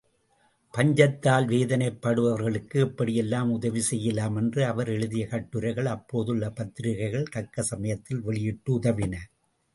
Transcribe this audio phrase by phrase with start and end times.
[0.73, 9.15] பஞ்சத்தால் வேதனைப்படுவோர்களுக்கு எப்படியெல்லாம் உதவிசெய்யலாம் என்று அவர் எழுதியக் கட்டுரைகளை அப்போதுள்ள பத்திரிக்கைகள் தக்க சமயத்தில் வெளியிட்டு உதவின.